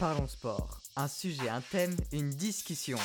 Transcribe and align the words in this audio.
Parlons 0.00 0.28
sport. 0.28 0.80
Un 0.96 1.08
sujet, 1.08 1.50
un 1.50 1.60
thème, 1.60 1.94
une 2.10 2.30
discussion. 2.30 2.96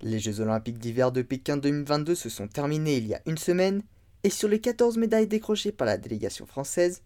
Les 0.00 0.20
Jeux 0.20 0.38
Olympiques 0.38 0.78
d'hiver 0.78 1.10
de 1.10 1.22
Pékin 1.22 1.56
2022 1.56 2.14
se 2.14 2.28
sont 2.28 2.46
terminés 2.46 2.98
il 2.98 3.08
y 3.08 3.14
a 3.14 3.22
une 3.26 3.36
semaine, 3.36 3.82
et 4.22 4.30
sur 4.30 4.46
les 4.46 4.60
14 4.60 4.96
médailles 4.96 5.26
décrochées 5.26 5.72
par 5.72 5.88
la 5.88 5.98
délégation 5.98 6.46
française, 6.46 7.02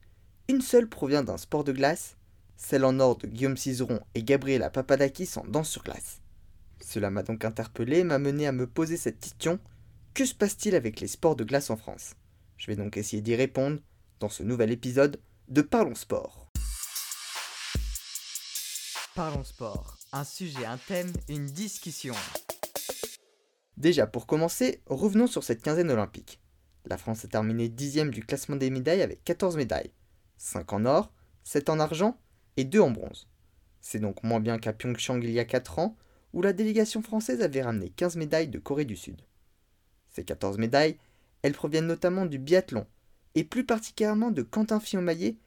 une 0.46 0.61
seule 0.61 0.91
provient 0.91 1.23
d'un 1.23 1.39
sport 1.39 1.64
de 1.64 1.73
glace, 1.73 2.19
celle 2.59 2.85
en 2.85 3.01
or 3.01 3.17
de 3.17 3.27
Guillaume 3.27 3.57
Cizeron 3.57 4.01
et 4.14 4.23
Gabriela 4.23 4.69
Papadakis 4.69 5.31
en 5.37 5.47
danse 5.47 5.71
sur 5.71 5.83
glace. 5.83 6.21
Cela 6.85 7.11
m'a 7.11 7.23
donc 7.23 7.47
interpellé 7.47 8.01
et 8.01 8.05
m'a 8.05 8.19
mené 8.19 8.47
à 8.47 8.53
me 8.53 8.67
poser 8.67 8.99
cette 8.99 9.21
question 9.21 9.59
que 10.13 10.27
se 10.27 10.35
passe-t-il 10.35 10.75
avec 10.75 11.01
les 11.01 11.09
sports 11.09 11.35
de 11.35 11.45
glace 11.45 11.71
en 11.71 11.79
France? 11.79 12.13
Je 12.59 12.67
vais 12.67 12.77
donc 12.77 12.99
essayer 12.99 13.23
d'y 13.23 13.37
répondre 13.37 13.79
dans 14.21 14.29
ce 14.29 14.43
nouvel 14.43 14.71
épisode 14.71 15.19
de 15.49 15.63
Parlons 15.63 15.95
Sport. 15.95 16.48
Parlons 19.18 19.43
sport. 19.43 19.99
Un 20.13 20.22
sujet, 20.22 20.64
un 20.64 20.77
thème, 20.77 21.13
une 21.29 21.46
discussion. 21.46 22.14
Déjà, 23.77 24.07
pour 24.07 24.29
commencer, 24.29 24.81
revenons 24.86 25.27
sur 25.27 25.43
cette 25.43 25.61
quinzaine 25.61 25.91
olympique. 25.91 26.41
La 26.85 26.99
France 26.99 27.25
a 27.25 27.29
terminé 27.29 27.68
dixième 27.68 28.13
du 28.13 28.25
classement 28.25 28.54
des 28.54 28.71
médailles 28.71 29.03
avec 29.03 29.25
14 29.25 29.57
médailles. 29.57 29.91
5 30.36 30.72
en 30.72 30.85
or, 30.85 31.13
7 31.43 31.68
en 31.68 31.81
argent 31.81 32.17
et 32.56 32.62
2 32.62 32.78
en 32.78 32.92
bronze. 32.92 33.27
C'est 33.81 33.98
donc 33.98 34.22
moins 34.22 34.39
bien 34.39 34.56
qu'à 34.56 34.72
Pyeongchang 34.72 35.20
il 35.20 35.33
y 35.33 35.41
a 35.41 35.44
4 35.44 35.80
ans, 35.80 35.97
où 36.33 36.41
la 36.41 36.53
délégation 36.53 37.03
française 37.03 37.42
avait 37.42 37.62
ramené 37.62 37.91
15 37.91 38.14
médailles 38.14 38.47
de 38.47 38.61
Corée 38.61 38.84
du 38.84 38.94
Sud. 38.94 39.20
Ces 40.11 40.25
14 40.25 40.58
médailles, 40.58 40.97
elles 41.42 41.55
proviennent 41.55 41.89
notamment 41.89 42.25
du 42.25 42.39
biathlon, 42.39 42.86
et 43.34 43.42
plus 43.42 43.66
particulièrement 43.66 44.30
de 44.30 44.42
Quentin 44.42 44.78
Fillon-Maillet, 44.78 45.39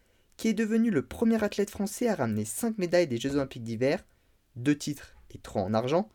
qui 0.42 0.48
est 0.48 0.54
devenu 0.56 0.90
le 0.90 1.06
premier 1.06 1.44
athlète 1.44 1.70
français 1.70 2.08
à 2.08 2.16
ramener 2.16 2.46
5 2.46 2.80
médailles 2.80 3.06
des 3.06 3.20
Jeux 3.20 3.36
Olympiques 3.36 3.64
d'hiver, 3.64 4.04
2 4.56 4.76
titres 4.76 5.16
et 5.30 5.38
3 5.38 5.62
en 5.62 5.76
argent, 5.76 6.10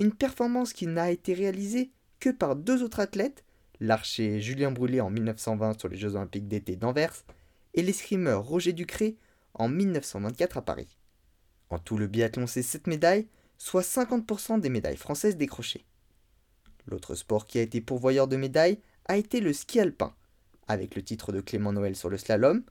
une 0.00 0.12
performance 0.12 0.72
qui 0.72 0.88
n'a 0.88 1.12
été 1.12 1.34
réalisée 1.34 1.92
que 2.18 2.30
par 2.30 2.56
deux 2.56 2.82
autres 2.82 2.98
athlètes, 2.98 3.44
l'archer 3.78 4.40
Julien 4.40 4.72
Brûlé 4.72 5.00
en 5.00 5.08
1920 5.08 5.78
sur 5.78 5.88
les 5.88 5.96
Jeux 5.96 6.16
Olympiques 6.16 6.48
d'été 6.48 6.74
d'Anvers 6.74 7.14
et 7.74 7.82
l'escrimeur 7.82 8.44
Roger 8.44 8.72
Ducré 8.72 9.14
en 9.54 9.68
1924 9.68 10.56
à 10.56 10.62
Paris. 10.62 10.98
En 11.68 11.78
tout, 11.78 11.96
le 11.96 12.08
biathlon, 12.08 12.48
c'est 12.48 12.62
7 12.62 12.88
médailles, 12.88 13.28
soit 13.56 13.82
50% 13.82 14.58
des 14.58 14.68
médailles 14.68 14.96
françaises 14.96 15.36
décrochées. 15.36 15.84
L'autre 16.88 17.14
sport 17.14 17.46
qui 17.46 17.60
a 17.60 17.62
été 17.62 17.80
pourvoyeur 17.80 18.26
de 18.26 18.34
médailles 18.34 18.80
a 19.04 19.16
été 19.16 19.40
le 19.40 19.52
ski 19.52 19.78
alpin, 19.78 20.12
avec 20.66 20.96
le 20.96 21.02
titre 21.02 21.30
de 21.30 21.40
Clément 21.40 21.72
Noël 21.72 21.94
sur 21.94 22.10
le 22.10 22.18
slalom, 22.18 22.64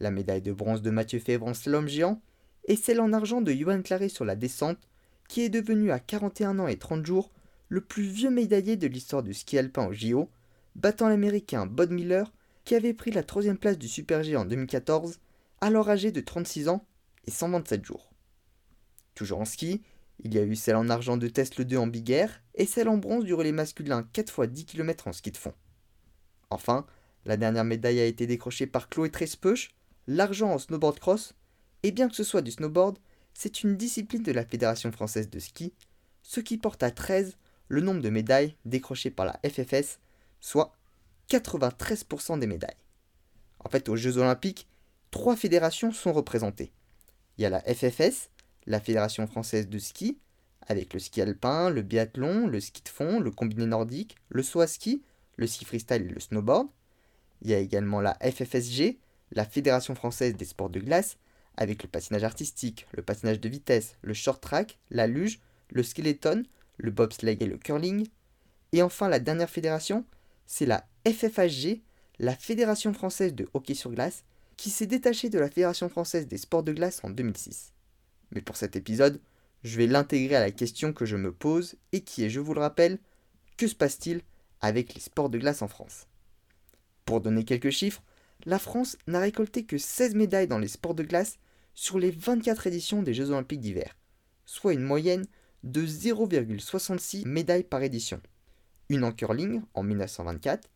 la 0.00 0.10
médaille 0.10 0.42
de 0.42 0.52
bronze 0.52 0.82
de 0.82 0.90
Mathieu 0.90 1.18
Fèvre 1.18 1.46
en 1.46 1.54
slalom 1.54 1.88
géant, 1.88 2.20
et 2.66 2.76
celle 2.76 3.00
en 3.00 3.12
argent 3.12 3.40
de 3.40 3.52
Johan 3.52 3.82
Claret 3.82 4.08
sur 4.08 4.24
la 4.24 4.36
descente, 4.36 4.88
qui 5.28 5.42
est 5.42 5.48
devenu 5.48 5.90
à 5.90 5.98
41 5.98 6.58
ans 6.58 6.68
et 6.68 6.76
30 6.76 7.04
jours 7.04 7.30
le 7.68 7.80
plus 7.80 8.04
vieux 8.04 8.30
médaillé 8.30 8.76
de 8.76 8.86
l'histoire 8.86 9.22
du 9.22 9.34
ski 9.34 9.58
alpin 9.58 9.86
au 9.86 9.92
JO, 9.92 10.30
battant 10.74 11.08
l'américain 11.08 11.66
Bud 11.66 11.90
Miller, 11.90 12.32
qui 12.64 12.74
avait 12.74 12.94
pris 12.94 13.10
la 13.10 13.22
troisième 13.22 13.58
place 13.58 13.78
du 13.78 13.88
Super 13.88 14.22
G 14.22 14.36
en 14.36 14.44
2014, 14.44 15.20
alors 15.60 15.88
âgé 15.88 16.12
de 16.12 16.20
36 16.20 16.68
ans 16.68 16.84
et 17.26 17.30
127 17.30 17.84
jours. 17.84 18.12
Toujours 19.14 19.40
en 19.40 19.44
ski, 19.44 19.82
il 20.24 20.34
y 20.34 20.38
a 20.38 20.44
eu 20.44 20.56
celle 20.56 20.76
en 20.76 20.88
argent 20.88 21.16
de 21.16 21.28
Tesla 21.28 21.64
2 21.64 21.76
en 21.76 21.86
Big 21.86 22.10
Air 22.10 22.42
et 22.54 22.66
celle 22.66 22.88
en 22.88 22.96
bronze 22.96 23.24
du 23.24 23.34
relais 23.34 23.52
masculin 23.52 24.08
4 24.12 24.44
x 24.44 24.52
10 24.52 24.64
km 24.66 25.08
en 25.08 25.12
ski 25.12 25.30
de 25.30 25.36
fond. 25.36 25.54
Enfin, 26.50 26.86
la 27.24 27.36
dernière 27.36 27.64
médaille 27.64 28.00
a 28.00 28.06
été 28.06 28.26
décrochée 28.26 28.66
par 28.66 28.88
Chloé 28.88 29.10
Trespeuch, 29.10 29.74
l'argent 30.08 30.50
en 30.50 30.58
snowboard 30.58 30.98
cross, 30.98 31.34
et 31.84 31.92
bien 31.92 32.08
que 32.08 32.16
ce 32.16 32.24
soit 32.24 32.42
du 32.42 32.50
snowboard, 32.50 32.98
c'est 33.34 33.62
une 33.62 33.76
discipline 33.76 34.24
de 34.24 34.32
la 34.32 34.44
Fédération 34.44 34.90
française 34.90 35.30
de 35.30 35.38
ski, 35.38 35.72
ce 36.22 36.40
qui 36.40 36.58
porte 36.58 36.82
à 36.82 36.90
13 36.90 37.36
le 37.68 37.80
nombre 37.82 38.00
de 38.00 38.08
médailles 38.08 38.56
décrochées 38.64 39.10
par 39.10 39.26
la 39.26 39.38
FFS, 39.48 40.00
soit 40.40 40.72
93% 41.30 42.38
des 42.38 42.46
médailles. 42.46 42.70
En 43.60 43.68
fait, 43.68 43.88
aux 43.88 43.96
Jeux 43.96 44.16
olympiques, 44.16 44.66
trois 45.10 45.36
fédérations 45.36 45.92
sont 45.92 46.12
représentées. 46.12 46.72
Il 47.36 47.42
y 47.42 47.44
a 47.44 47.50
la 47.50 47.60
FFS, 47.60 48.30
la 48.66 48.80
Fédération 48.80 49.26
française 49.26 49.68
de 49.68 49.78
ski, 49.78 50.18
avec 50.62 50.94
le 50.94 51.00
ski 51.00 51.20
alpin, 51.20 51.68
le 51.68 51.82
biathlon, 51.82 52.46
le 52.46 52.60
ski 52.60 52.82
de 52.82 52.88
fond, 52.88 53.20
le 53.20 53.30
combiné 53.30 53.66
nordique, 53.66 54.16
le 54.30 54.42
saut 54.42 54.60
à 54.60 54.66
ski, 54.66 55.02
le 55.36 55.46
ski 55.46 55.66
freestyle 55.66 56.02
et 56.02 56.14
le 56.14 56.20
snowboard. 56.20 56.68
Il 57.42 57.50
y 57.50 57.54
a 57.54 57.58
également 57.58 58.00
la 58.00 58.16
FFSG, 58.20 58.98
la 59.32 59.44
Fédération 59.44 59.94
française 59.94 60.36
des 60.36 60.44
sports 60.44 60.70
de 60.70 60.80
glace, 60.80 61.18
avec 61.56 61.82
le 61.82 61.88
patinage 61.88 62.24
artistique, 62.24 62.86
le 62.92 63.02
patinage 63.02 63.40
de 63.40 63.48
vitesse, 63.48 63.96
le 64.02 64.14
short 64.14 64.40
track, 64.40 64.78
la 64.90 65.06
luge, 65.06 65.40
le 65.70 65.82
skeleton, 65.82 66.44
le 66.76 66.90
bobsleigh 66.90 67.36
et 67.40 67.46
le 67.46 67.58
curling. 67.58 68.06
Et 68.72 68.82
enfin, 68.82 69.08
la 69.08 69.18
dernière 69.18 69.50
fédération, 69.50 70.04
c'est 70.46 70.66
la 70.66 70.86
FFHG, 71.06 71.80
la 72.20 72.34
Fédération 72.34 72.92
française 72.92 73.34
de 73.34 73.48
hockey 73.54 73.74
sur 73.74 73.90
glace, 73.90 74.24
qui 74.56 74.70
s'est 74.70 74.86
détachée 74.86 75.30
de 75.30 75.38
la 75.38 75.48
Fédération 75.48 75.88
française 75.88 76.26
des 76.26 76.38
sports 76.38 76.62
de 76.62 76.72
glace 76.72 77.00
en 77.02 77.10
2006. 77.10 77.72
Mais 78.32 78.40
pour 78.40 78.56
cet 78.56 78.76
épisode, 78.76 79.20
je 79.64 79.76
vais 79.76 79.86
l'intégrer 79.86 80.36
à 80.36 80.40
la 80.40 80.50
question 80.50 80.92
que 80.92 81.06
je 81.06 81.16
me 81.16 81.32
pose 81.32 81.76
et 81.92 82.02
qui 82.02 82.24
est, 82.24 82.30
je 82.30 82.40
vous 82.40 82.54
le 82.54 82.60
rappelle, 82.60 82.98
que 83.56 83.66
se 83.66 83.74
passe-t-il 83.74 84.22
avec 84.60 84.94
les 84.94 85.00
sports 85.00 85.30
de 85.30 85.38
glace 85.38 85.62
en 85.62 85.68
France? 85.68 86.06
Pour 87.04 87.20
donner 87.20 87.44
quelques 87.44 87.70
chiffres, 87.70 88.02
la 88.48 88.58
France 88.58 88.96
n'a 89.06 89.20
récolté 89.20 89.66
que 89.66 89.76
16 89.76 90.14
médailles 90.14 90.48
dans 90.48 90.58
les 90.58 90.68
sports 90.68 90.94
de 90.94 91.02
glace 91.02 91.38
sur 91.74 91.98
les 91.98 92.10
24 92.10 92.66
éditions 92.66 93.02
des 93.02 93.12
Jeux 93.12 93.28
olympiques 93.28 93.60
d'hiver, 93.60 93.94
soit 94.46 94.72
une 94.72 94.82
moyenne 94.82 95.26
de 95.64 95.86
0,66 95.86 97.28
médailles 97.28 97.62
par 97.62 97.82
édition. 97.82 98.22
Une 98.88 99.04
en 99.04 99.12
curling 99.12 99.60
en 99.74 99.82
1924, 99.82 100.66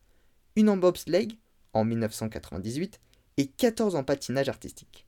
une 0.56 0.68
en 0.68 0.76
bobsleigh 0.76 1.38
en 1.72 1.86
1998 1.86 3.00
et 3.38 3.46
14 3.46 3.94
en 3.94 4.04
patinage 4.04 4.50
artistique. 4.50 5.06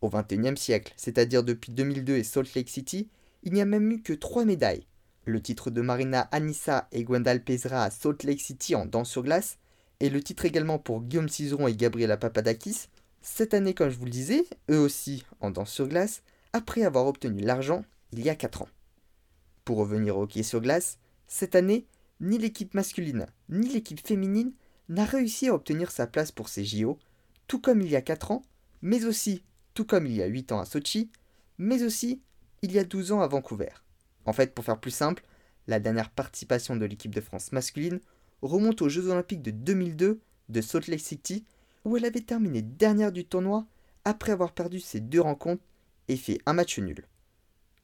Au 0.00 0.10
XXIe 0.10 0.56
siècle, 0.56 0.94
c'est-à-dire 0.96 1.42
depuis 1.42 1.72
2002 1.72 2.18
et 2.18 2.22
Salt 2.22 2.54
Lake 2.54 2.68
City, 2.68 3.08
il 3.42 3.52
n'y 3.52 3.62
a 3.62 3.66
même 3.66 3.90
eu 3.90 4.00
que 4.00 4.12
3 4.12 4.44
médailles. 4.44 4.86
Le 5.24 5.42
titre 5.42 5.72
de 5.72 5.80
Marina 5.80 6.20
Anissa 6.30 6.86
et 6.92 7.02
Gwendal 7.02 7.42
Pezra 7.42 7.82
à 7.82 7.90
Salt 7.90 8.22
Lake 8.22 8.40
City 8.40 8.76
en 8.76 8.86
danse 8.86 9.10
sur 9.10 9.24
glace, 9.24 9.58
et 10.00 10.08
le 10.10 10.22
titre 10.22 10.44
également 10.44 10.78
pour 10.78 11.02
Guillaume 11.02 11.28
Cizeron 11.28 11.68
et 11.68 11.74
Gabriela 11.74 12.16
Papadakis, 12.16 12.88
cette 13.22 13.54
année, 13.54 13.74
comme 13.74 13.90
je 13.90 13.98
vous 13.98 14.06
le 14.06 14.10
disais, 14.10 14.44
eux 14.70 14.78
aussi 14.78 15.24
en 15.40 15.50
danse 15.50 15.70
sur 15.70 15.86
glace, 15.86 16.22
après 16.52 16.82
avoir 16.82 17.06
obtenu 17.06 17.42
l'argent 17.42 17.84
il 18.12 18.24
y 18.24 18.30
a 18.30 18.34
4 18.34 18.62
ans. 18.62 18.68
Pour 19.64 19.76
revenir 19.76 20.16
au 20.16 20.22
hockey 20.22 20.42
sur 20.42 20.60
glace, 20.60 20.98
cette 21.26 21.54
année, 21.54 21.86
ni 22.20 22.38
l'équipe 22.38 22.74
masculine 22.74 23.26
ni 23.48 23.68
l'équipe 23.68 24.04
féminine 24.06 24.52
n'a 24.88 25.04
réussi 25.04 25.48
à 25.48 25.54
obtenir 25.54 25.90
sa 25.90 26.06
place 26.06 26.32
pour 26.32 26.48
ces 26.48 26.64
JO, 26.64 26.98
tout 27.46 27.60
comme 27.60 27.80
il 27.80 27.88
y 27.88 27.96
a 27.96 28.02
4 28.02 28.32
ans, 28.32 28.42
mais 28.82 29.04
aussi 29.04 29.44
tout 29.74 29.84
comme 29.84 30.06
il 30.06 30.16
y 30.16 30.22
a 30.22 30.26
8 30.26 30.52
ans 30.52 30.60
à 30.60 30.64
Sochi, 30.64 31.10
mais 31.58 31.82
aussi 31.82 32.22
il 32.62 32.72
y 32.72 32.78
a 32.78 32.84
12 32.84 33.12
ans 33.12 33.20
à 33.20 33.28
Vancouver. 33.28 33.70
En 34.24 34.32
fait, 34.32 34.54
pour 34.54 34.64
faire 34.64 34.80
plus 34.80 34.90
simple, 34.90 35.24
la 35.66 35.78
dernière 35.78 36.10
participation 36.10 36.76
de 36.76 36.84
l'équipe 36.84 37.14
de 37.14 37.20
France 37.20 37.52
masculine 37.52 38.00
remonte 38.42 38.82
aux 38.82 38.88
Jeux 38.88 39.08
Olympiques 39.08 39.42
de 39.42 39.50
2002 39.50 40.20
de 40.48 40.60
Salt 40.60 40.88
Lake 40.88 41.00
City, 41.00 41.44
où 41.84 41.96
elle 41.96 42.04
avait 42.04 42.20
terminé 42.20 42.62
dernière 42.62 43.12
du 43.12 43.24
tournoi 43.24 43.66
après 44.04 44.32
avoir 44.32 44.52
perdu 44.52 44.80
ses 44.80 45.00
deux 45.00 45.20
rencontres 45.20 45.62
et 46.08 46.16
fait 46.16 46.40
un 46.46 46.52
match 46.52 46.78
nul. 46.78 47.06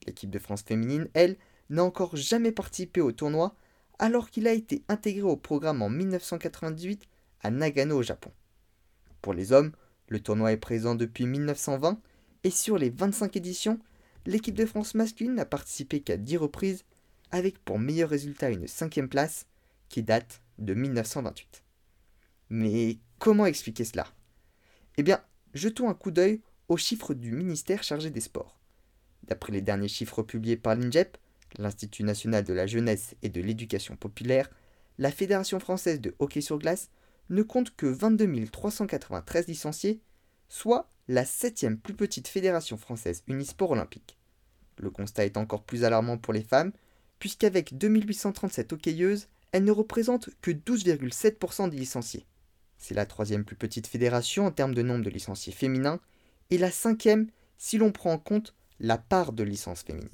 L'équipe 0.07 0.31
de 0.31 0.39
France 0.39 0.63
féminine, 0.63 1.09
elle, 1.15 1.37
n'a 1.71 1.85
encore 1.85 2.17
jamais 2.17 2.53
participé 2.53 3.01
au 3.01 3.13
tournoi, 3.13 3.55
alors 3.99 4.31
qu'il 4.31 4.47
a 4.47 4.53
été 4.53 4.83
intégré 4.89 5.23
au 5.23 5.37
programme 5.37 5.83
en 5.83 5.89
1998 5.89 7.07
à 7.43 7.51
Nagano 7.51 7.97
au 7.97 8.03
Japon. 8.03 8.31
Pour 9.23 9.35
les 9.35 9.53
hommes, 9.53 9.73
le 10.09 10.21
tournoi 10.21 10.53
est 10.53 10.59
présent 10.59 10.95
depuis 10.95 11.27
1920 11.27 11.99
et 12.45 12.51
sur 12.51 12.79
les 12.79 12.91
25 12.91 13.37
éditions, 13.37 13.81
l'équipe 14.25 14.55
de 14.55 14.67
France 14.67 14.95
masculine 14.95 15.35
n'a 15.35 15.45
participé 15.45 16.01
qu'à 16.01 16.17
10 16.17 16.37
reprises 16.37 16.85
avec 17.31 17.59
pour 17.65 17.79
meilleur 17.79 18.11
résultat 18.11 18.51
une 18.51 18.69
cinquième 18.69 19.09
place 19.09 19.47
qui 19.89 20.03
date 20.03 20.43
de 20.59 20.75
1928. 20.75 21.63
Mais 22.51 22.99
comment 23.19 23.47
expliquer 23.47 23.85
cela? 23.85 24.07
Eh 24.97 25.03
bien, 25.03 25.21
jetons 25.55 25.89
un 25.89 25.95
coup 25.95 26.11
d'œil 26.11 26.41
aux 26.69 26.77
chiffres 26.77 27.15
du 27.15 27.33
ministère 27.33 27.83
chargé 27.83 28.11
des 28.11 28.21
sports. 28.21 28.59
D'après 29.25 29.53
les 29.53 29.63
derniers 29.63 29.89
chiffres 29.89 30.23
publiés 30.23 30.57
par 30.57 30.75
l'INJEP, 30.75 31.19
l'Institut 31.59 32.05
national 32.05 32.45
de 32.45 32.53
la 32.53 32.67
jeunesse 32.67 33.15
et 33.23 33.29
de 33.29 33.41
l'éducation 33.41 33.97
populaire, 33.97 34.51
la 34.99 35.11
Fédération 35.11 35.61
française 35.61 36.01
de 36.01 36.15
hockey 36.19 36.41
sur 36.41 36.59
glace 36.59 36.91
ne 37.29 37.43
compte 37.43 37.75
que 37.77 37.87
22 37.87 38.47
393 38.47 39.49
licenciés, 39.49 40.01
soit 40.49 40.89
la 41.09 41.25
septième 41.25 41.79
plus 41.79 41.95
petite 41.95 42.29
fédération 42.29 42.77
française 42.77 43.23
unisport 43.27 43.73
olympique. 43.73 44.17
Le 44.79 44.91
constat 44.91 45.25
est 45.25 45.37
encore 45.37 45.65
plus 45.65 45.85
alarmant 45.85 46.19
pour 46.19 46.33
les 46.33 46.43
femmes, 46.43 46.73
puisqu'avec 47.19 47.77
2837 47.77 48.73
hockeyeuses, 48.73 49.29
elles 49.53 49.65
ne 49.65 49.73
représentent 49.73 50.31
que 50.43 50.51
12,7% 50.51 51.69
des 51.71 51.77
licenciés. 51.77 52.27
C'est 52.79 52.95
la 52.95 53.07
troisième 53.07 53.45
plus 53.45 53.57
petite 53.57 53.87
fédération 53.87 54.47
en 54.47 54.51
termes 54.51 54.75
de 54.75 54.83
nombre 54.83 55.05
de 55.05 55.11
licenciés 55.11 55.53
féminins, 55.53 56.01
et 56.51 56.59
la 56.59 56.71
cinquième 56.71 57.29
si 57.59 57.79
l'on 57.79 57.93
prend 57.93 58.13
en 58.13 58.19
compte 58.19 58.55
la 58.79 58.99
part 58.99 59.33
de 59.33 59.43
licence 59.43 59.83
féminine. 59.83 60.11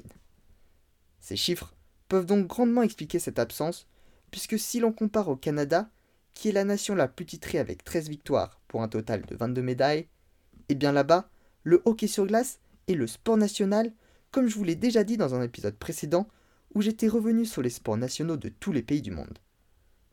Ces 1.21 1.37
chiffres 1.37 1.75
peuvent 2.09 2.27
donc 2.27 2.47
grandement 2.47 2.83
expliquer 2.83 3.19
cette 3.19 3.39
absence, 3.39 3.87
puisque 4.31 4.59
si 4.59 4.81
l'on 4.81 4.93
compare 4.93 5.29
au 5.29 5.37
Canada, 5.37 5.91
qui 6.35 6.49
est 6.49 6.53
la 6.53 6.65
nation 6.65 6.95
la 6.95 7.09
plus 7.09 7.27
titrée 7.27 7.59
avec 7.59 7.85
13 7.85 8.09
victoires 8.09 8.61
pour 8.69 8.83
un 8.83 8.89
total 8.89 9.23
de 9.23 9.37
22 9.37 9.63
médailles, 9.63 10.01
et 10.69 10.73
eh 10.73 10.75
bien 10.75 10.93
là-bas, 10.93 11.29
le 11.65 11.83
hockey 11.85 12.07
sur 12.07 12.27
glace 12.27 12.59
est 12.89 12.95
le 12.95 13.07
sport 13.07 13.37
national, 13.37 13.93
comme 14.31 14.49
je 14.49 14.55
vous 14.55 14.65
l'ai 14.65 14.77
déjà 14.77 15.05
dit 15.05 15.17
dans 15.17 15.35
un 15.35 15.43
épisode 15.43 15.77
précédent, 15.77 16.29
où 16.75 16.83
j'étais 16.83 17.09
revenu 17.09 17.45
sur 17.45 17.63
les 17.63 17.71
sports 17.71 17.97
nationaux 17.97 18.37
de 18.37 18.49
tous 18.49 18.73
les 18.73 18.83
pays 18.83 19.03
du 19.03 19.11
monde. 19.11 19.39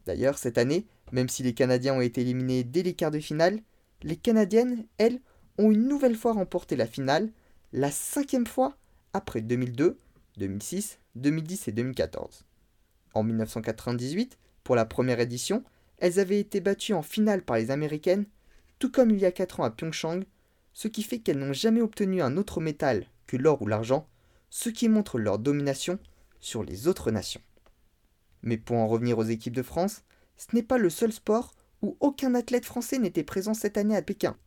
D'ailleurs, 0.06 0.38
cette 0.38 0.58
année, 0.58 0.88
même 1.12 1.30
si 1.30 1.44
les 1.44 1.54
Canadiens 1.54 1.96
ont 1.96 2.02
été 2.02 2.22
éliminés 2.22 2.64
dès 2.64 2.84
les 2.84 2.94
quarts 2.94 3.12
de 3.12 3.20
finale, 3.20 3.60
les 4.04 4.16
Canadiennes, 4.16 4.86
elles, 4.98 5.20
ont 5.58 5.72
une 5.72 5.88
nouvelle 5.88 6.16
fois 6.16 6.34
remporté 6.34 6.76
la 6.76 6.88
finale, 6.88 7.32
la 7.74 7.92
cinquième 7.92 8.48
fois 8.48 8.78
après 9.14 9.42
2002, 9.42 9.98
2006, 10.38 11.00
2010 11.16 11.68
et 11.68 11.72
2014. 11.72 12.46
En 13.14 13.24
1998, 13.24 14.38
pour 14.64 14.76
la 14.76 14.86
première 14.86 15.20
édition, 15.20 15.64
elles 15.98 16.20
avaient 16.20 16.40
été 16.40 16.62
battues 16.62 16.94
en 16.94 17.02
finale 17.02 17.42
par 17.42 17.58
les 17.58 17.72
Américaines, 17.72 18.26
tout 18.80 18.90
comme 18.90 19.12
il 19.12 19.20
y 19.20 19.26
a 19.26 19.32
4 19.32 19.60
ans 19.60 19.66
à 19.66 19.72
Pyeongchang, 19.72 20.24
ce 20.74 20.88
qui 20.88 21.04
fait 21.04 21.20
qu'elles 21.20 21.40
n'ont 21.40 21.54
jamais 21.54 21.82
obtenu 21.82 22.22
un 22.22 22.38
autre 22.38 22.62
métal 22.62 23.06
que 23.28 23.36
l'or 23.36 23.62
ou 23.62 23.68
l'argent, 23.68 24.08
ce 24.50 24.70
qui 24.70 24.88
montre 24.88 25.20
leur 25.20 25.40
domination 25.40 26.00
sur 26.40 26.64
les 26.64 26.88
autres 26.88 27.12
nations. 27.12 27.42
Mais 28.42 28.58
pour 28.58 28.78
en 28.78 28.88
revenir 28.88 29.18
aux 29.18 29.24
équipes 29.24 29.56
de 29.56 29.64
France, 29.64 30.04
ce 30.38 30.56
n'est 30.56 30.64
pas 30.64 30.78
le 30.78 30.90
seul 30.90 31.12
sport 31.12 31.54
où 31.82 31.98
aucun 32.00 32.36
athlète 32.36 32.66
français 32.66 33.00
n'était 33.00 33.24
présent 33.24 33.54
cette 33.54 33.78
année 33.78 33.96
à 33.96 34.02
Pékin. 34.02 34.38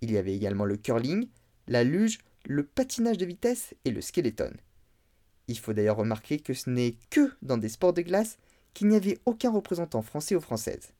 Il 0.00 0.10
y 0.10 0.18
avait 0.18 0.34
également 0.34 0.64
le 0.64 0.76
curling, 0.76 1.28
la 1.68 1.84
luge, 1.84 2.18
le 2.44 2.64
patinage 2.64 3.18
de 3.18 3.26
vitesse 3.26 3.74
et 3.84 3.90
le 3.90 4.00
skeleton. 4.00 4.52
Il 5.48 5.58
faut 5.58 5.72
d'ailleurs 5.72 5.96
remarquer 5.96 6.38
que 6.38 6.54
ce 6.54 6.70
n'est 6.70 6.96
que 7.10 7.32
dans 7.42 7.58
des 7.58 7.68
sports 7.68 7.92
de 7.92 8.02
glace 8.02 8.38
qu'il 8.74 8.88
n'y 8.88 8.96
avait 8.96 9.18
aucun 9.26 9.50
représentant 9.50 10.02
français 10.02 10.34
ou 10.34 10.40
française. 10.40 10.92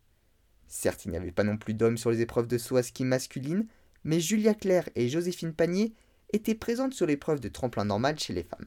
Certes, 0.69 1.05
il 1.05 1.11
n'y 1.11 1.17
avait 1.17 1.33
pas 1.33 1.45
non 1.45 1.57
plus 1.57 1.75
d'hommes 1.75 1.99
sur 1.99 2.11
les 2.11 2.21
épreuves 2.21 2.47
de 2.47 2.59
saut 2.59 2.77
à 2.77 2.83
ski 2.83 3.05
masculine, 3.05 3.67
mais 4.05 4.21
Julia 4.21 4.55
Claire 4.55 4.89
et 4.95 5.09
Joséphine 5.09 5.53
Panier 5.53 5.95
étaient 6.33 6.55
présentes 6.55 6.95
sur 6.95 7.07
l'épreuve 7.07 7.41
de 7.41 7.49
tremplin 7.49 7.85
normal 7.85 8.19
chez 8.19 8.33
les 8.33 8.43
femmes. 8.43 8.67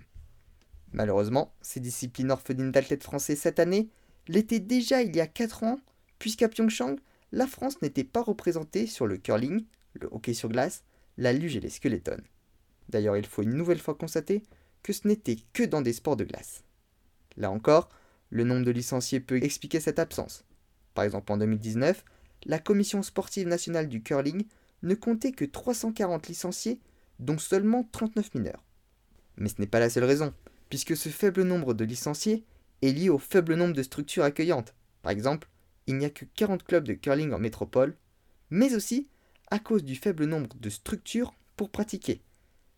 Malheureusement, 0.95 1.53
ces 1.61 1.81
disciplines 1.81 2.31
orphelines 2.31 2.71
d'athlètes 2.71 3.03
français 3.03 3.35
cette 3.35 3.59
année 3.59 3.89
l'étaient 4.29 4.61
déjà 4.61 5.01
il 5.01 5.13
y 5.13 5.19
a 5.19 5.27
4 5.27 5.63
ans, 5.63 5.77
puisqu'à 6.19 6.47
Pyeongchang, 6.47 6.95
la 7.33 7.47
France 7.47 7.81
n'était 7.81 8.05
pas 8.05 8.21
représentée 8.21 8.87
sur 8.87 9.05
le 9.05 9.17
curling, 9.17 9.65
le 9.91 10.07
hockey 10.09 10.33
sur 10.33 10.47
glace, 10.47 10.85
la 11.17 11.33
luge 11.33 11.57
et 11.57 11.59
les 11.59 11.69
skeletons. 11.69 12.23
D'ailleurs, 12.87 13.17
il 13.17 13.25
faut 13.25 13.41
une 13.41 13.55
nouvelle 13.55 13.81
fois 13.81 13.95
constater 13.95 14.41
que 14.83 14.93
ce 14.93 15.05
n'était 15.05 15.35
que 15.51 15.63
dans 15.63 15.81
des 15.81 15.91
sports 15.91 16.15
de 16.15 16.23
glace. 16.23 16.63
Là 17.35 17.51
encore, 17.51 17.89
le 18.29 18.45
nombre 18.45 18.63
de 18.63 18.71
licenciés 18.71 19.19
peut 19.19 19.43
expliquer 19.43 19.81
cette 19.81 19.99
absence. 19.99 20.45
Par 20.93 21.03
exemple, 21.03 21.29
en 21.29 21.37
2019, 21.37 22.05
la 22.45 22.59
Commission 22.59 23.03
sportive 23.03 23.49
nationale 23.49 23.89
du 23.89 24.01
curling 24.01 24.45
ne 24.81 24.95
comptait 24.95 25.33
que 25.33 25.43
340 25.43 26.29
licenciés, 26.29 26.79
dont 27.19 27.37
seulement 27.37 27.83
39 27.91 28.33
mineurs. 28.33 28.63
Mais 29.35 29.49
ce 29.49 29.55
n'est 29.59 29.67
pas 29.67 29.81
la 29.81 29.89
seule 29.89 30.05
raison, 30.05 30.33
puisque 30.69 30.95
ce 30.95 31.09
faible 31.09 31.43
nombre 31.43 31.73
de 31.73 31.85
licenciés 31.85 32.45
est 32.81 32.91
lié 32.91 33.09
au 33.09 33.17
faible 33.17 33.55
nombre 33.55 33.73
de 33.73 33.83
structures 33.83 34.23
accueillantes. 34.23 34.73
Par 35.01 35.11
exemple, 35.11 35.49
il 35.87 35.97
n'y 35.97 36.05
a 36.05 36.09
que 36.09 36.25
40 36.25 36.63
clubs 36.63 36.83
de 36.83 36.93
curling 36.93 37.33
en 37.33 37.39
métropole, 37.39 37.95
mais 38.49 38.75
aussi 38.75 39.07
à 39.51 39.59
cause 39.59 39.83
du 39.83 39.95
faible 39.95 40.25
nombre 40.25 40.55
de 40.59 40.69
structures 40.69 41.33
pour 41.55 41.69
pratiquer. 41.69 42.21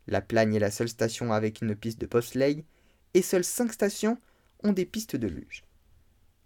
La 0.08 0.22
Plagne 0.22 0.56
est 0.56 0.60
la 0.60 0.72
seule 0.72 0.90
station 0.90 1.34
avec 1.34 1.62
une 1.62 1.76
piste 1.76 2.00
de 2.00 2.08
bobsleigh, 2.08 2.64
et 3.14 3.22
seules 3.22 3.44
5 3.44 3.72
stations 3.74 4.18
ont 4.64 4.74
des 4.74 4.86
pistes 4.86 5.16
de 5.16 5.28
luge. 5.28 5.64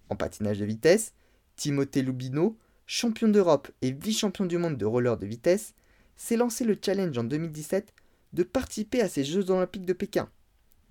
En 0.09 0.15
patinage 0.15 0.59
de 0.59 0.65
vitesse, 0.65 1.13
Timothée 1.55 2.01
Lubino, 2.01 2.57
champion 2.85 3.27
d'Europe 3.27 3.69
et 3.81 3.91
vice-champion 3.91 4.45
du 4.45 4.57
monde 4.57 4.77
de 4.77 4.85
roller 4.85 5.17
de 5.17 5.25
vitesse, 5.25 5.73
s'est 6.15 6.37
lancé 6.37 6.63
le 6.63 6.77
challenge 6.83 7.17
en 7.17 7.23
2017 7.23 7.93
de 8.33 8.43
participer 8.43 9.01
à 9.01 9.09
ces 9.09 9.23
Jeux 9.23 9.49
olympiques 9.49 9.85
de 9.85 9.93
Pékin. 9.93 10.29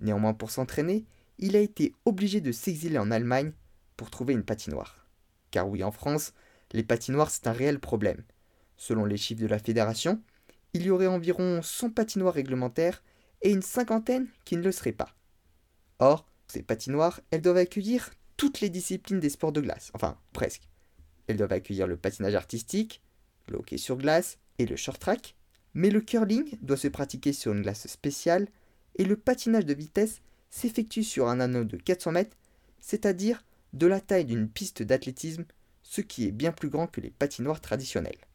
Néanmoins, 0.00 0.34
pour 0.34 0.50
s'entraîner, 0.50 1.04
il 1.38 1.56
a 1.56 1.60
été 1.60 1.94
obligé 2.04 2.40
de 2.40 2.52
s'exiler 2.52 2.98
en 2.98 3.10
Allemagne 3.10 3.52
pour 3.96 4.10
trouver 4.10 4.34
une 4.34 4.44
patinoire. 4.44 5.06
Car 5.50 5.68
oui, 5.68 5.84
en 5.84 5.90
France, 5.90 6.32
les 6.72 6.82
patinoires, 6.82 7.30
c'est 7.30 7.46
un 7.46 7.52
réel 7.52 7.78
problème. 7.78 8.22
Selon 8.76 9.04
les 9.04 9.16
chiffres 9.16 9.42
de 9.42 9.46
la 9.46 9.58
fédération, 9.58 10.22
il 10.72 10.82
y 10.82 10.90
aurait 10.90 11.06
environ 11.06 11.60
100 11.62 11.90
patinoires 11.90 12.34
réglementaires 12.34 13.02
et 13.42 13.50
une 13.50 13.62
cinquantaine 13.62 14.28
qui 14.44 14.56
ne 14.56 14.62
le 14.62 14.72
seraient 14.72 14.92
pas. 14.92 15.14
Or, 15.98 16.26
ces 16.48 16.62
patinoires, 16.62 17.20
elles 17.30 17.42
doivent 17.42 17.58
accueillir 17.58 18.10
toutes 18.36 18.60
les 18.60 18.70
disciplines 18.70 19.20
des 19.20 19.28
sports 19.28 19.52
de 19.52 19.60
glace, 19.60 19.90
enfin 19.94 20.16
presque. 20.32 20.68
Elles 21.26 21.36
doivent 21.36 21.52
accueillir 21.52 21.86
le 21.86 21.96
patinage 21.96 22.34
artistique, 22.34 23.02
le 23.48 23.58
hockey 23.58 23.76
sur 23.76 23.96
glace 23.96 24.38
et 24.58 24.66
le 24.66 24.76
short 24.76 25.00
track, 25.00 25.36
mais 25.74 25.90
le 25.90 26.00
curling 26.00 26.56
doit 26.62 26.76
se 26.76 26.88
pratiquer 26.88 27.32
sur 27.32 27.52
une 27.52 27.62
glace 27.62 27.86
spéciale 27.86 28.48
et 28.96 29.04
le 29.04 29.16
patinage 29.16 29.66
de 29.66 29.74
vitesse 29.74 30.20
s'effectue 30.50 31.04
sur 31.04 31.28
un 31.28 31.40
anneau 31.40 31.64
de 31.64 31.76
400 31.76 32.12
mètres, 32.12 32.36
c'est-à-dire 32.80 33.44
de 33.72 33.86
la 33.86 34.00
taille 34.00 34.24
d'une 34.24 34.48
piste 34.48 34.82
d'athlétisme, 34.82 35.44
ce 35.82 36.00
qui 36.00 36.26
est 36.26 36.32
bien 36.32 36.52
plus 36.52 36.68
grand 36.68 36.86
que 36.86 37.00
les 37.00 37.10
patinoires 37.10 37.60
traditionnelles. 37.60 38.26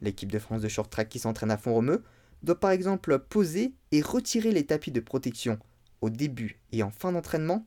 L'équipe 0.00 0.30
de 0.30 0.38
France 0.38 0.62
de 0.62 0.68
short 0.68 0.90
track 0.90 1.08
qui 1.08 1.18
s'entraîne 1.18 1.50
à 1.50 1.56
fond 1.56 1.74
romeu 1.74 2.02
doit 2.42 2.60
par 2.60 2.70
exemple 2.70 3.18
poser 3.18 3.74
et 3.90 4.02
retirer 4.02 4.52
les 4.52 4.66
tapis 4.66 4.92
de 4.92 5.00
protection 5.00 5.58
au 6.00 6.10
début 6.10 6.60
et 6.72 6.82
en 6.82 6.90
fin 6.90 7.12
d'entraînement, 7.12 7.66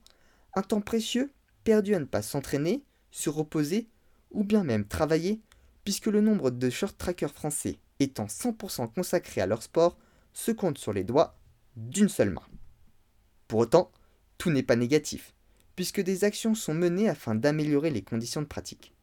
un 0.54 0.62
temps 0.62 0.80
précieux 0.80 1.32
perdu 1.64 1.94
à 1.94 1.98
ne 1.98 2.04
pas 2.04 2.22
s'entraîner, 2.22 2.84
se 3.10 3.28
reposer 3.30 3.88
ou 4.30 4.44
bien 4.44 4.64
même 4.64 4.86
travailler, 4.86 5.40
puisque 5.84 6.06
le 6.06 6.20
nombre 6.20 6.50
de 6.50 6.70
short 6.70 6.96
trackers 6.96 7.32
français 7.32 7.78
étant 7.98 8.26
100% 8.26 8.92
consacrés 8.92 9.40
à 9.40 9.46
leur 9.46 9.62
sport 9.62 9.98
se 10.32 10.52
compte 10.52 10.78
sur 10.78 10.92
les 10.92 11.04
doigts 11.04 11.37
d'une 11.78 12.08
seule 12.08 12.30
main. 12.30 12.46
Pour 13.46 13.60
autant, 13.60 13.90
tout 14.36 14.50
n'est 14.50 14.62
pas 14.62 14.76
négatif, 14.76 15.34
puisque 15.76 16.00
des 16.00 16.24
actions 16.24 16.54
sont 16.54 16.74
menées 16.74 17.08
afin 17.08 17.34
d'améliorer 17.34 17.90
les 17.90 18.02
conditions 18.02 18.42
de 18.42 18.46
pratique. 18.46 18.94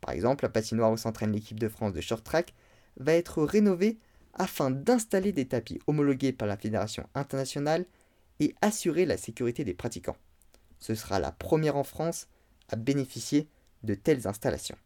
Par 0.00 0.14
exemple, 0.14 0.44
la 0.44 0.50
patinoire 0.50 0.92
où 0.92 0.96
s'entraîne 0.96 1.32
l'équipe 1.32 1.58
de 1.58 1.68
France 1.68 1.92
de 1.92 2.00
short 2.00 2.22
track 2.22 2.54
va 2.98 3.14
être 3.14 3.42
rénovée 3.42 3.98
afin 4.34 4.70
d'installer 4.70 5.32
des 5.32 5.48
tapis 5.48 5.80
homologués 5.86 6.32
par 6.32 6.46
la 6.46 6.56
Fédération 6.56 7.08
internationale 7.14 7.86
et 8.38 8.54
assurer 8.60 9.06
la 9.06 9.16
sécurité 9.16 9.64
des 9.64 9.74
pratiquants. 9.74 10.16
Ce 10.78 10.94
sera 10.94 11.18
la 11.18 11.32
première 11.32 11.76
en 11.76 11.84
France 11.84 12.28
à 12.68 12.76
bénéficier 12.76 13.48
de 13.82 13.94
telles 13.94 14.26
installations. 14.26 14.78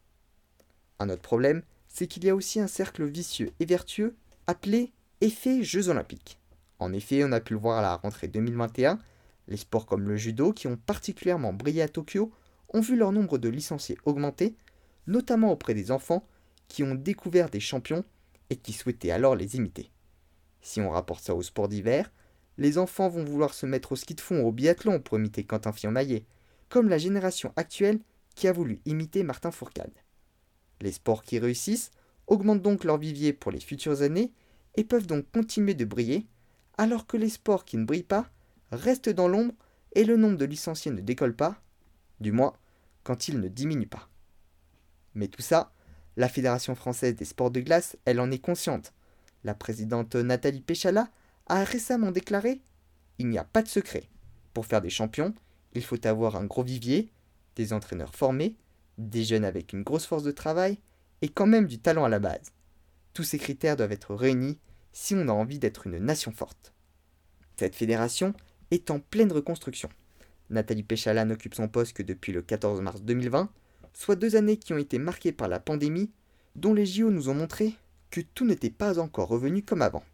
Un 0.98 1.08
autre 1.08 1.22
problème, 1.22 1.62
c'est 1.88 2.06
qu'il 2.06 2.24
y 2.24 2.30
a 2.30 2.34
aussi 2.34 2.60
un 2.60 2.66
cercle 2.66 3.04
vicieux 3.04 3.52
et 3.60 3.66
vertueux 3.66 4.16
appelé 4.46 4.92
effet 5.20 5.62
Jeux 5.62 5.88
olympiques. 5.88 6.38
En 6.78 6.92
effet, 6.92 7.24
on 7.24 7.32
a 7.32 7.40
pu 7.40 7.54
le 7.54 7.60
voir 7.60 7.78
à 7.78 7.82
la 7.82 7.96
rentrée 7.96 8.28
2021, 8.28 8.98
les 9.48 9.56
sports 9.56 9.86
comme 9.86 10.08
le 10.08 10.16
judo, 10.16 10.52
qui 10.52 10.66
ont 10.66 10.76
particulièrement 10.76 11.52
brillé 11.52 11.82
à 11.82 11.88
Tokyo, 11.88 12.32
ont 12.72 12.80
vu 12.80 12.96
leur 12.96 13.12
nombre 13.12 13.38
de 13.38 13.48
licenciés 13.48 13.98
augmenter, 14.04 14.56
notamment 15.06 15.52
auprès 15.52 15.74
des 15.74 15.90
enfants 15.90 16.26
qui 16.68 16.82
ont 16.82 16.94
découvert 16.94 17.50
des 17.50 17.60
champions 17.60 18.04
et 18.50 18.56
qui 18.56 18.72
souhaitaient 18.72 19.10
alors 19.10 19.36
les 19.36 19.56
imiter. 19.56 19.90
Si 20.60 20.80
on 20.80 20.90
rapporte 20.90 21.24
ça 21.24 21.34
au 21.34 21.42
sport 21.42 21.68
d'hiver, 21.68 22.10
les 22.56 22.78
enfants 22.78 23.08
vont 23.08 23.24
vouloir 23.24 23.52
se 23.52 23.66
mettre 23.66 23.92
au 23.92 23.96
ski 23.96 24.14
de 24.14 24.20
fond 24.20 24.40
ou 24.42 24.48
au 24.48 24.52
biathlon 24.52 25.00
pour 25.00 25.18
imiter 25.18 25.44
Quentin 25.44 25.72
Fillon-Maillet, 25.72 26.24
comme 26.68 26.88
la 26.88 26.98
génération 26.98 27.52
actuelle 27.56 28.00
qui 28.34 28.48
a 28.48 28.52
voulu 28.52 28.80
imiter 28.84 29.22
Martin 29.22 29.50
Fourcade. 29.50 29.92
Les 30.80 30.92
sports 30.92 31.22
qui 31.22 31.38
réussissent 31.38 31.90
augmentent 32.26 32.62
donc 32.62 32.84
leur 32.84 32.98
vivier 32.98 33.32
pour 33.32 33.52
les 33.52 33.60
futures 33.60 34.02
années 34.02 34.32
et 34.76 34.84
peuvent 34.84 35.06
donc 35.06 35.30
continuer 35.32 35.74
de 35.74 35.84
briller, 35.84 36.26
alors 36.78 37.06
que 37.06 37.16
les 37.16 37.28
sports 37.28 37.64
qui 37.64 37.76
ne 37.76 37.84
brillent 37.84 38.02
pas 38.02 38.28
restent 38.70 39.08
dans 39.08 39.28
l'ombre 39.28 39.54
et 39.92 40.04
le 40.04 40.16
nombre 40.16 40.36
de 40.36 40.44
licenciés 40.44 40.90
ne 40.90 41.00
décolle 41.00 41.36
pas, 41.36 41.60
du 42.20 42.32
moins 42.32 42.54
quand 43.02 43.28
il 43.28 43.40
ne 43.40 43.48
diminue 43.48 43.86
pas. 43.86 44.08
Mais 45.14 45.28
tout 45.28 45.42
ça, 45.42 45.72
la 46.16 46.28
Fédération 46.28 46.74
française 46.74 47.14
des 47.14 47.24
sports 47.24 47.50
de 47.50 47.60
glace, 47.60 47.96
elle 48.04 48.20
en 48.20 48.30
est 48.30 48.38
consciente. 48.38 48.92
La 49.44 49.54
présidente 49.54 50.14
Nathalie 50.16 50.60
Péchala 50.60 51.08
a 51.46 51.64
récemment 51.64 52.10
déclaré 52.10 52.62
Il 53.18 53.28
n'y 53.28 53.38
a 53.38 53.44
pas 53.44 53.62
de 53.62 53.68
secret. 53.68 54.08
Pour 54.52 54.66
faire 54.66 54.80
des 54.80 54.90
champions, 54.90 55.34
il 55.74 55.84
faut 55.84 56.06
avoir 56.06 56.36
un 56.36 56.44
gros 56.44 56.62
vivier, 56.62 57.10
des 57.56 57.72
entraîneurs 57.72 58.14
formés, 58.14 58.56
des 58.98 59.24
jeunes 59.24 59.44
avec 59.44 59.72
une 59.72 59.82
grosse 59.82 60.06
force 60.06 60.22
de 60.22 60.30
travail 60.30 60.78
et 61.22 61.28
quand 61.28 61.46
même 61.46 61.66
du 61.66 61.78
talent 61.78 62.04
à 62.04 62.08
la 62.08 62.20
base. 62.20 62.52
Tous 63.12 63.24
ces 63.24 63.38
critères 63.38 63.76
doivent 63.76 63.92
être 63.92 64.14
réunis 64.14 64.58
si 64.94 65.14
on 65.14 65.28
a 65.28 65.32
envie 65.32 65.58
d'être 65.58 65.86
une 65.88 65.98
nation 65.98 66.32
forte. 66.32 66.72
Cette 67.58 67.74
fédération 67.74 68.32
est 68.70 68.90
en 68.90 69.00
pleine 69.00 69.32
reconstruction. 69.32 69.88
Nathalie 70.50 70.84
Péchala 70.84 71.24
n'occupe 71.24 71.54
son 71.54 71.68
poste 71.68 71.94
que 71.94 72.02
depuis 72.02 72.32
le 72.32 72.42
14 72.42 72.80
mars 72.80 73.02
2020, 73.02 73.50
soit 73.92 74.16
deux 74.16 74.36
années 74.36 74.56
qui 74.56 74.72
ont 74.72 74.78
été 74.78 74.98
marquées 74.98 75.32
par 75.32 75.48
la 75.48 75.58
pandémie, 75.58 76.10
dont 76.54 76.72
les 76.72 76.86
JO 76.86 77.10
nous 77.10 77.28
ont 77.28 77.34
montré 77.34 77.74
que 78.10 78.20
tout 78.20 78.46
n'était 78.46 78.70
pas 78.70 79.00
encore 79.00 79.28
revenu 79.28 79.62
comme 79.62 79.82
avant. 79.82 80.04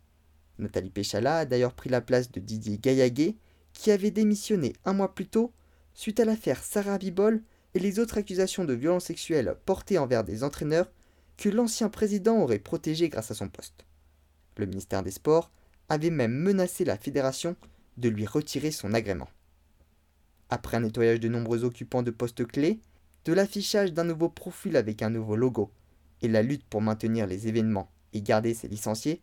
Nathalie 0.59 0.91
Péchala 0.91 1.39
a 1.39 1.45
d'ailleurs 1.45 1.75
pris 1.75 1.91
la 1.91 2.01
place 2.01 2.33
de 2.33 2.41
Didier 2.41 2.79
Gaillaguet, 2.79 3.37
qui 3.75 3.91
avait 3.91 4.11
démissionné 4.11 4.73
un 4.87 4.95
mois 4.95 5.15
plus 5.15 5.27
tôt 5.27 5.53
suite 5.93 6.21
à 6.21 6.25
l'affaire 6.25 6.63
Sarah 6.63 6.97
Bibol 6.97 7.43
et 7.75 7.79
les 7.79 7.99
autres 7.99 8.17
accusations 8.17 8.65
de 8.65 8.73
violences 8.73 9.05
sexuelles 9.05 9.57
portées 9.67 9.99
envers 9.99 10.25
des 10.25 10.43
entraîneurs 10.43 10.91
que 11.37 11.51
l'ancien 11.51 11.91
président 11.91 12.39
aurait 12.39 12.59
protégés 12.59 13.11
grâce 13.11 13.31
à 13.31 13.35
son 13.35 13.49
poste. 13.49 13.85
Le 14.57 14.67
ministère 14.67 15.03
des 15.03 15.11
Sports 15.11 15.51
avait 15.89 16.11
même 16.11 16.33
menacé 16.33 16.85
la 16.85 16.97
fédération 16.97 17.57
de 17.97 18.09
lui 18.09 18.27
retirer 18.27 18.71
son 18.71 18.95
agrément. 18.95 19.29
Après 20.49 20.77
un 20.77 20.81
nettoyage 20.81 21.21
de 21.21 21.29
nombreux 21.29 21.65
occupants 21.65 22.03
de 22.03 22.11
postes 22.11 22.47
clés, 22.47 22.81
de 23.25 23.33
l'affichage 23.33 23.93
d'un 23.93 24.05
nouveau 24.05 24.29
profil 24.29 24.77
avec 24.77 25.03
un 25.03 25.11
nouveau 25.11 25.37
logo 25.37 25.71
et 26.23 26.29
la 26.29 26.43
lutte 26.43 26.65
pour 26.65 26.83
maintenir 26.83 27.27
les 27.27 27.49
événements 27.49 27.91
et 28.13 28.23
garder 28.23 28.55
ses 28.55 28.69
licenciés, 28.69 29.21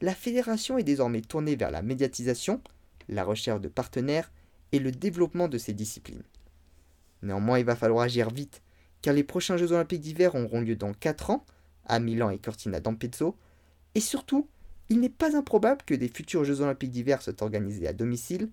la 0.00 0.14
fédération 0.14 0.78
est 0.78 0.84
désormais 0.84 1.22
tournée 1.22 1.56
vers 1.56 1.70
la 1.70 1.82
médiatisation, 1.82 2.60
la 3.08 3.24
recherche 3.24 3.60
de 3.60 3.68
partenaires 3.68 4.30
et 4.72 4.78
le 4.78 4.92
développement 4.92 5.48
de 5.48 5.58
ces 5.58 5.72
disciplines. 5.72 6.22
Néanmoins, 7.22 7.58
il 7.58 7.64
va 7.64 7.74
falloir 7.74 8.04
agir 8.04 8.30
vite, 8.30 8.62
car 9.02 9.14
les 9.14 9.24
prochains 9.24 9.56
Jeux 9.56 9.72
olympiques 9.72 10.00
d'hiver 10.00 10.34
auront 10.34 10.60
lieu 10.60 10.76
dans 10.76 10.92
4 10.92 11.30
ans, 11.30 11.44
à 11.86 11.98
Milan 11.98 12.30
et 12.30 12.38
Cortina 12.38 12.80
d'Ampezzo, 12.80 13.36
et 13.94 14.00
surtout, 14.00 14.48
il 14.90 15.00
n'est 15.00 15.08
pas 15.08 15.36
improbable 15.36 15.82
que 15.84 15.94
des 15.94 16.08
futurs 16.08 16.44
Jeux 16.44 16.60
olympiques 16.60 16.90
d'hiver 16.90 17.22
soient 17.22 17.42
organisés 17.42 17.86
à 17.86 17.92
domicile. 17.92 18.48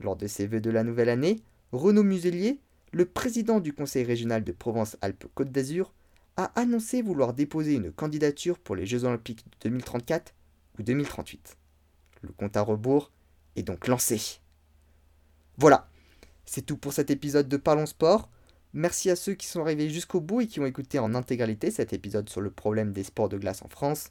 Lors 0.00 0.16
de 0.16 0.26
ses 0.26 0.46
vœux 0.46 0.60
de 0.60 0.70
la 0.70 0.84
nouvelle 0.84 1.08
année, 1.08 1.40
Renaud 1.72 2.02
Muselier, 2.02 2.60
le 2.92 3.04
président 3.04 3.60
du 3.60 3.72
Conseil 3.72 4.04
régional 4.04 4.44
de 4.44 4.52
Provence-Alpes-Côte 4.52 5.50
d'Azur, 5.50 5.92
a 6.36 6.52
annoncé 6.58 7.02
vouloir 7.02 7.32
déposer 7.32 7.74
une 7.74 7.90
candidature 7.90 8.58
pour 8.58 8.76
les 8.76 8.86
Jeux 8.86 9.04
olympiques 9.04 9.44
de 9.44 9.70
2034 9.70 10.34
ou 10.78 10.82
2038. 10.82 11.56
Le 12.22 12.28
compte 12.32 12.56
à 12.56 12.62
rebours 12.62 13.10
est 13.56 13.62
donc 13.62 13.88
lancé. 13.88 14.40
Voilà, 15.56 15.88
c'est 16.44 16.64
tout 16.64 16.76
pour 16.76 16.92
cet 16.92 17.10
épisode 17.10 17.48
de 17.48 17.56
Parlons 17.56 17.86
Sport. 17.86 18.30
Merci 18.74 19.08
à 19.10 19.16
ceux 19.16 19.34
qui 19.34 19.46
sont 19.46 19.62
arrivés 19.62 19.88
jusqu'au 19.88 20.20
bout 20.20 20.42
et 20.42 20.46
qui 20.46 20.60
ont 20.60 20.66
écouté 20.66 20.98
en 20.98 21.14
intégralité 21.14 21.70
cet 21.70 21.94
épisode 21.94 22.28
sur 22.28 22.42
le 22.42 22.50
problème 22.50 22.92
des 22.92 23.04
sports 23.04 23.30
de 23.30 23.38
glace 23.38 23.62
en 23.62 23.68
France. 23.68 24.10